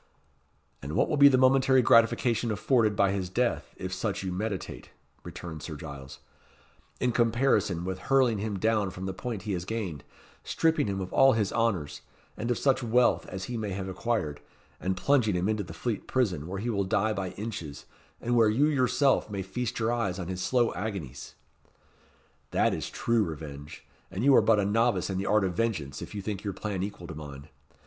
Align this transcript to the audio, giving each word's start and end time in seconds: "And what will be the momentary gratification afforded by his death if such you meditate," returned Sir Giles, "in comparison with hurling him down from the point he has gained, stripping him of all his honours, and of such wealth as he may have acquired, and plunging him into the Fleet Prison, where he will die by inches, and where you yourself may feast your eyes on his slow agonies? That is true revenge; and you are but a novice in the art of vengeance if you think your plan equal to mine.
"And 0.81 0.93
what 0.93 1.09
will 1.09 1.17
be 1.17 1.27
the 1.27 1.37
momentary 1.37 1.83
gratification 1.83 2.49
afforded 2.51 2.95
by 2.95 3.11
his 3.11 3.29
death 3.29 3.75
if 3.77 3.93
such 3.93 4.23
you 4.23 4.31
meditate," 4.31 4.89
returned 5.23 5.61
Sir 5.61 5.75
Giles, 5.75 6.17
"in 6.99 7.11
comparison 7.11 7.85
with 7.85 7.99
hurling 8.09 8.39
him 8.39 8.57
down 8.57 8.89
from 8.89 9.05
the 9.05 9.13
point 9.13 9.43
he 9.43 9.51
has 9.51 9.63
gained, 9.63 10.03
stripping 10.43 10.87
him 10.87 11.01
of 11.01 11.13
all 11.13 11.33
his 11.33 11.53
honours, 11.53 12.01
and 12.35 12.49
of 12.49 12.57
such 12.57 12.81
wealth 12.81 13.27
as 13.27 13.43
he 13.43 13.57
may 13.57 13.73
have 13.73 13.87
acquired, 13.87 14.41
and 14.79 14.97
plunging 14.97 15.35
him 15.35 15.47
into 15.47 15.61
the 15.61 15.71
Fleet 15.71 16.07
Prison, 16.07 16.47
where 16.47 16.57
he 16.59 16.71
will 16.71 16.83
die 16.83 17.13
by 17.13 17.29
inches, 17.33 17.85
and 18.19 18.35
where 18.35 18.49
you 18.49 18.65
yourself 18.65 19.29
may 19.29 19.43
feast 19.43 19.77
your 19.77 19.93
eyes 19.93 20.17
on 20.17 20.29
his 20.29 20.41
slow 20.41 20.73
agonies? 20.73 21.35
That 22.49 22.73
is 22.73 22.89
true 22.89 23.23
revenge; 23.23 23.85
and 24.09 24.23
you 24.23 24.33
are 24.33 24.41
but 24.41 24.59
a 24.59 24.65
novice 24.65 25.11
in 25.11 25.19
the 25.19 25.27
art 25.27 25.43
of 25.43 25.53
vengeance 25.53 26.01
if 26.01 26.15
you 26.15 26.23
think 26.23 26.43
your 26.43 26.53
plan 26.53 26.81
equal 26.81 27.05
to 27.05 27.13
mine. 27.13 27.49